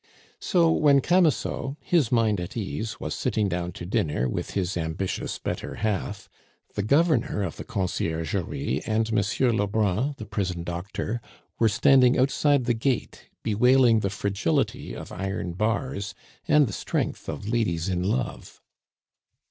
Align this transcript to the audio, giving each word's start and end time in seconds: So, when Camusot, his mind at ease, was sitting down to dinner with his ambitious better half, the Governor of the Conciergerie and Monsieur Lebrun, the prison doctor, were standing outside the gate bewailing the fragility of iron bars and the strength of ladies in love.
So, 0.39 0.71
when 0.71 0.99
Camusot, 1.01 1.75
his 1.79 2.11
mind 2.11 2.39
at 2.41 2.57
ease, 2.57 2.99
was 2.99 3.13
sitting 3.13 3.47
down 3.47 3.71
to 3.73 3.85
dinner 3.85 4.27
with 4.27 4.55
his 4.55 4.75
ambitious 4.75 5.37
better 5.37 5.75
half, 5.75 6.27
the 6.73 6.81
Governor 6.81 7.43
of 7.43 7.57
the 7.57 7.63
Conciergerie 7.63 8.81
and 8.87 9.13
Monsieur 9.13 9.51
Lebrun, 9.53 10.15
the 10.17 10.25
prison 10.25 10.63
doctor, 10.63 11.21
were 11.59 11.69
standing 11.69 12.17
outside 12.17 12.65
the 12.65 12.73
gate 12.73 13.29
bewailing 13.43 13.99
the 13.99 14.09
fragility 14.09 14.95
of 14.95 15.11
iron 15.11 15.53
bars 15.53 16.15
and 16.47 16.65
the 16.65 16.73
strength 16.73 17.29
of 17.29 17.47
ladies 17.47 17.87
in 17.87 18.01
love. 18.01 18.59